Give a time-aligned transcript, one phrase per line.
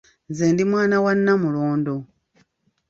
[0.29, 1.95] Nze ndi mwana wa Namulondo.